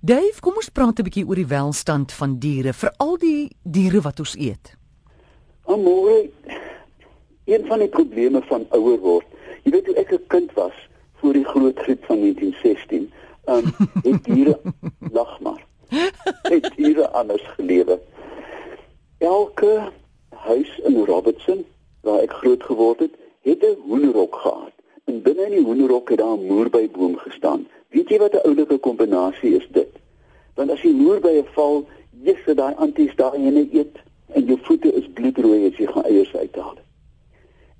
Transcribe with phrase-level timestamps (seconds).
[0.00, 4.20] Dave, kom ons praat 'n bietjie oor die welstand van diere, veral die diere wat
[4.22, 4.76] ons eet.
[5.66, 6.30] Amore,
[7.44, 9.26] een van die probleme van ouer word.
[9.64, 10.76] Jy weet hoe ek 'n kind was
[11.18, 13.10] voor die groot griep van 1916,
[13.46, 13.64] um,
[14.08, 14.60] het diere
[15.10, 15.66] lag maar.
[16.42, 17.98] Het diere anders gelewe.
[19.18, 19.90] Elke
[20.30, 21.66] huis in Robertson
[22.00, 24.74] waar ek groot geword het, het 'n hoenderhok gehad.
[25.04, 27.66] En binne in die hoenderhok het daar 'n moerbyboom gestaan.
[27.88, 29.87] Weet jy wat 'n oulike kombinasie is dit?
[30.58, 31.84] Want as jy moerbye val,
[32.26, 34.00] jy's vir daai anties daar en jy eet
[34.34, 36.76] en jou voete is bloedrooi as jy gaan eiers uithaal.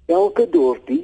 [0.06, 1.02] Elke dorpie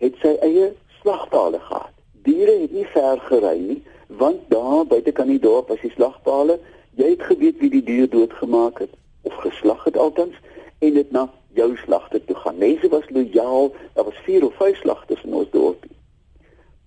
[0.00, 0.70] het sy eie
[1.02, 1.92] slagpale gehad.
[2.24, 3.78] Diere het nie ver gery nie,
[4.22, 6.56] want daar buite kan die dorp as die slagpale,
[6.96, 8.96] jy het geweet wie die dier doodgemaak het
[9.28, 10.36] of geslag het altens
[10.80, 12.58] en dit na jou slagte toe gaan.
[12.58, 15.92] Mense was lojaal, daar was 4 of 5 slagters in ons dorpie.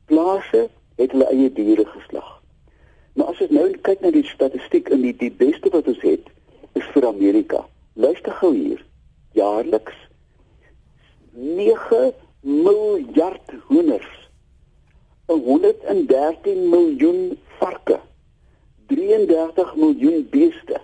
[0.09, 2.23] Plase het hulle eie diere geslag.
[3.13, 6.30] Maar as ons nou kyk na die statistiek in die die beste wat ons het
[6.80, 7.61] is vir Amerika.
[7.94, 8.81] Luister gou hier.
[9.38, 9.97] Jaarliks
[11.33, 14.09] 9 miljard hoenders.
[15.25, 18.00] 113 miljoen varke.
[18.88, 20.81] 33 miljoen beeste.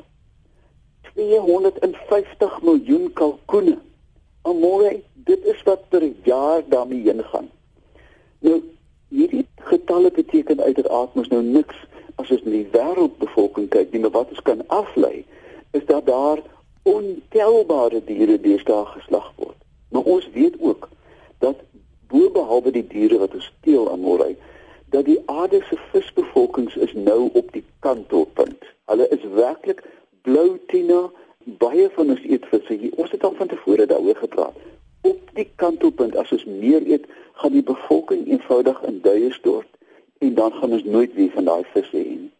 [1.13, 3.77] 250 miljoen kalkoene.
[4.41, 7.49] Almoere, dit is wat per jaar daarmee heen gaan.
[8.39, 8.61] Nou,
[9.09, 11.75] hierdie getalle beteken uiteraard mos nou niks
[12.19, 15.23] as ons na die wêreldbevolking kyk nie, maar wat ons kan aflei
[15.77, 16.41] is dat daar
[16.89, 19.57] ontelbare diere deesdae geslag word.
[19.93, 20.89] Maar ons weet ook
[21.39, 21.61] dat
[22.11, 24.33] bo behalwe die diere wat ons steel aan môre
[24.89, 28.65] dat die aarde se visbevolkings is nou op die kantelpunt.
[28.89, 29.83] Hulle is werklik
[30.25, 31.03] blou tina
[31.61, 32.71] baie van ons eet vis.
[32.95, 34.57] Ons het al van tevore daaroor gepraat.
[35.05, 37.05] Op die kantelpunt as ons meer eet,
[37.37, 39.68] gaan die bevolking eenvoudig in duie stort
[40.19, 42.31] en dan gaan ons nooit weer van daai vis hê nie.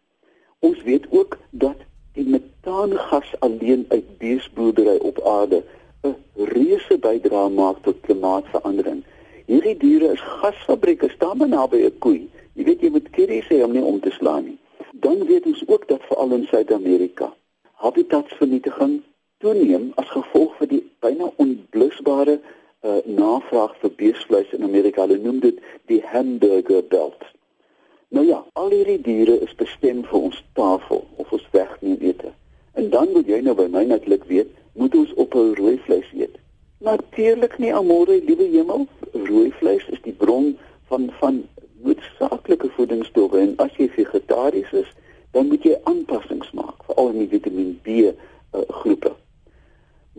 [0.58, 1.76] Ons weet ook dat
[2.12, 5.62] die metaangas alleen uit beesboerdery op aarde
[6.04, 9.04] 'n reuse bydrae maak tot klimaatsverandering.
[9.46, 12.28] Hierdie diere is gasfabrieke, staan naby 'n koei.
[12.54, 14.58] Jy weet jy moet keer sê om nie om te slaan nie.
[14.92, 17.32] Dan weet ons ook dat veral in Suid-Amerika
[17.80, 19.02] habitatsvernietiging
[19.38, 25.06] toeneem as gevolg van die byna onblusbare uh, navraag vir beesvleis in Amerika.
[25.06, 25.60] Hulle noem dit
[25.92, 27.24] die hamburger belt.
[28.10, 32.32] Nou ja, al hierdie diere is bestem vir ons tafel of ons wegneem ete.
[32.74, 36.10] En dan moet jy nou by my netlik weet, moet ons op 'n rooi vleis
[36.14, 36.38] eet.
[36.78, 40.56] Natuurlik nie amore, liewe hemel, rooi vleis is die bron
[40.88, 41.42] van van
[41.82, 44.88] noodsaaklike voedingsstowwe en as jy vegetaries is,
[45.30, 48.12] dan moet jy aanpassings maak vir al die Vitamiin B uh,
[48.80, 49.12] groepe.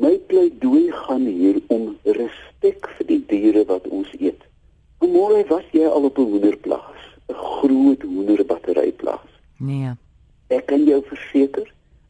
[0.01, 4.39] My pleidooi gaan hier om respek vir die diere wat ons eet.
[5.01, 9.29] Môre was jy al op 'n hoenderplaas, 'n groot hoenderbatteryplaas.
[9.57, 9.91] Nee.
[10.47, 11.67] Ek kan jou verseker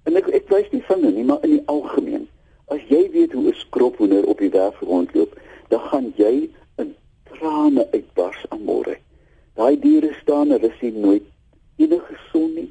[0.09, 2.27] en ek ek wys nie van nie, maar in die algemeen,
[2.73, 5.37] as jy weet hoe 'n skrophoender op die werf rondloop,
[5.69, 6.49] dan gaan jy
[6.81, 6.95] in
[7.31, 8.97] trane uitbars aan môre.
[9.55, 11.25] Daai diere staan, hulle sien nooit
[11.77, 12.69] enige son nie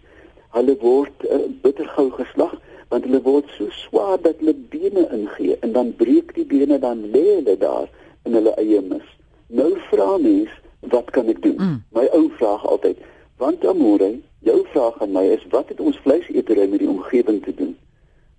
[0.57, 2.57] hulle word uh, bittergou geslag
[2.91, 7.05] want hulle word so swaar dat hulle bene ingee en dan breek die bene dan
[7.15, 7.87] lê hulle daar
[8.27, 9.07] in hulle eie mis.
[9.47, 10.51] Nou vra mens,
[10.93, 11.57] wat kan ek doen?
[11.59, 11.77] Mm.
[11.95, 12.99] My ou vraag altyd,
[13.39, 14.11] want amore,
[14.41, 17.75] jou vraag aan my is wat het ons vleisetery met die omgewing te doen?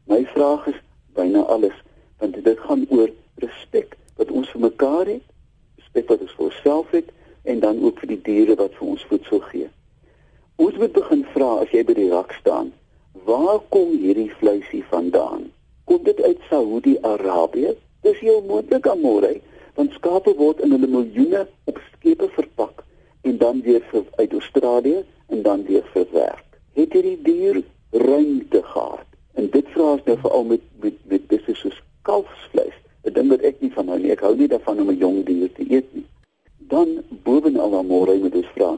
[0.09, 0.79] My vraag is
[1.17, 1.77] byna alles
[2.21, 3.09] want dit gaan oor
[3.41, 5.23] respek wat ons vir mekaar het,
[5.81, 7.09] respek wat ons vir onsself het
[7.43, 9.69] en dan ook vir die diere wat vir ons voedsel gee.
[10.61, 12.69] Ons moet begin vra as jy by die rak staan,
[13.25, 15.49] waar kom hierdie vleisie vandaan?
[15.89, 17.73] Kom dit uit Saudi-Arabië?
[18.05, 19.33] Dis jou moontlik amore,
[19.77, 22.85] want skape word in hulle miljoene op skepe verpak
[23.21, 26.59] en dan weer vir uit Australië en dan weer verwerk.
[26.73, 29.07] Het hierdie dier ruimte gehad?
[29.33, 32.77] En dit vra ons nou veral met met met dis soos kalfsvleis.
[33.03, 34.11] 'n Ding wat ek nie van hou nie.
[34.11, 36.05] Ek hou nie daarvan om 'n jong dier te eet nie.
[36.57, 38.77] Dan bovenal amore moet ons vra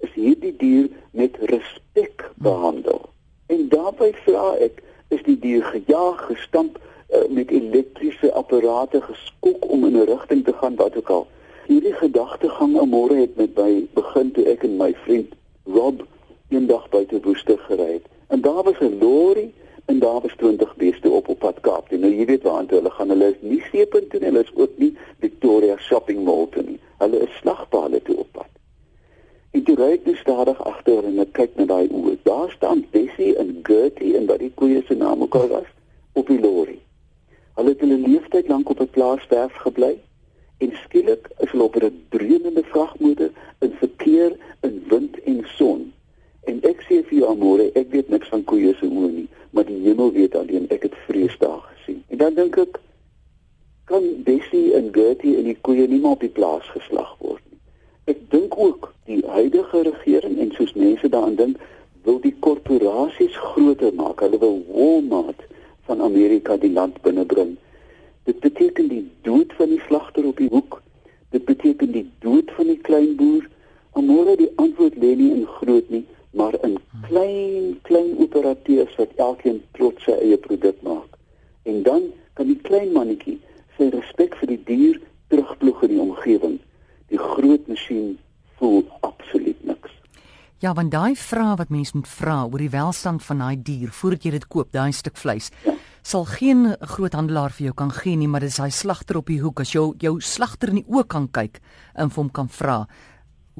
[0.00, 3.08] is hierdie dier met respek behandel.
[3.46, 9.84] En daarbey vra ek, is die dier gejaag, gestamp uh, met elektriese apparate geskok om
[9.88, 11.26] in 'n rigting te gaan wat ook al.
[11.70, 15.36] Hierdie gedagtegang môre het met my begin toe ek en my vriend
[15.70, 16.00] Rob
[16.50, 18.08] eendag buite Woester gery het.
[18.34, 19.52] En daar was 'n lorry
[19.86, 21.92] en daar was 20 beeste op op pad Kaap.
[21.92, 23.08] En nou jy weet waar hulle gaan.
[23.08, 26.80] Hulle is nie seepunt toe nie, hulle is ook nie Victoria Shopping Mall toe nie.
[26.98, 28.50] Hulle is slagpale toe op pad.
[29.50, 32.18] En toe ry ek nou stadig agter en ek kyk na daai oë.
[32.22, 35.70] Daar staan Bessie en Gertie en wat die koeie se naam ook al was
[36.12, 36.78] op die lorry.
[37.54, 39.98] Hulle het hulle leeftyd lank op 'n plaaswerf gebly
[40.58, 45.92] en skielik hulle op 'n dreunende vragmotor in verkeer in wind en son.
[46.44, 49.64] En ek sê vir jou amore, ek weet niks van koeie se oë nie, maar
[49.64, 50.68] die hemel weet alleen.
[50.68, 52.02] Ek het vrees daar gesien.
[52.08, 52.80] En dan dink ek
[53.84, 57.58] kan Bessie en Gertie en die koeie nie maar op die plaas geslag word nie.
[58.04, 61.56] Ek dink ook die huidige regering en soos mense daaraan dink,
[62.06, 64.22] wil die korporasies groter maak.
[64.22, 65.42] Hulle wil Walmart
[65.88, 67.56] van Amerika die land binnebring.
[68.30, 70.78] Dit beteken die dood van die slagter op die hoek.
[71.34, 73.46] Dit beteken die dood van die klein boer.
[73.98, 76.78] Amore die antwoord lê nie in groot nie, maar in
[77.08, 81.18] klein klein operateurs wat elkeen trots sy eie produk maak.
[81.66, 83.40] En dan kan die klein mannetjie
[83.80, 86.56] sy respek vir die dier terugploeg in die omgewing.
[87.10, 88.18] Die groot masjien
[88.60, 89.92] voel absoluut niks.
[90.60, 94.28] Ja, want daai vrae wat mense moet vra oor die welstand van daai dier voordat
[94.28, 95.48] jy dit koop, daai stuk vleis.
[95.64, 99.40] Ja sal geen groothandelaar vir jou kan gee nie, maar dis hy slagter op die
[99.42, 101.60] hoek as jou jou slagter in die oë kan kyk
[101.94, 102.84] en vir hom kan vra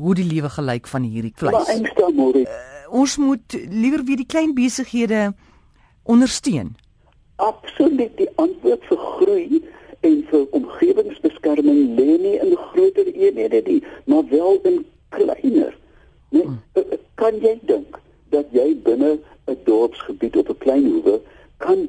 [0.01, 1.69] hoe die lewe gelyk van hierdie vleis.
[1.69, 2.47] Uh,
[2.89, 5.35] ons moet liewer weer die klein besighede
[6.05, 6.73] ondersteun.
[7.37, 9.61] Absoluut, die antwoord vir groei
[10.01, 15.77] en vir omgewingsbeskerming lê nie in groter eenhede nie, maar wel in kleiner.
[16.31, 16.59] Nee, hmm.
[17.15, 17.99] kan jy dink
[18.35, 21.21] dat jy binne 'n dorpsgebied op 'n klein hoewe
[21.57, 21.89] kan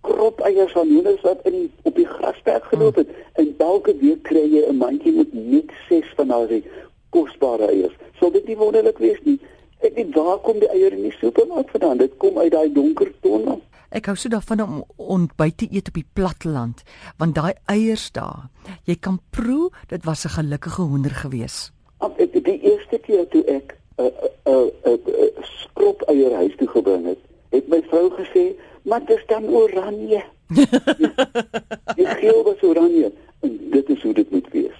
[0.00, 3.24] krop eiers van hoenders wat in die, op die grasperk geloop het hmm.
[3.32, 6.62] en elke week kry jy 'n mandjie met net 6 van daai
[7.10, 7.94] kosbare eiers.
[8.18, 9.38] Sou dit nie wonderlik wees nie?
[9.84, 12.00] Ek weet waar kom die eiers in die supermark vandaan?
[12.02, 13.58] Dit kom uit daai donker tonne.
[13.90, 16.82] Ek hou so daarvan om ontbyt te eet op die platteland,
[17.18, 18.48] want daai eiers daar,
[18.84, 21.72] jy kan proe, dit was 'n gelukkige hoender gewees.
[22.00, 26.34] Ek die eerste keer toe ek 'n uh, 'n uh, uh, uh, uh, skrop eier
[26.34, 27.18] huis toe gebring het,
[27.50, 28.56] het my vrou gesê
[28.86, 30.24] maar dit is dan oranje.
[31.98, 34.78] die geel was oranje en dit is hoe dit moet wees.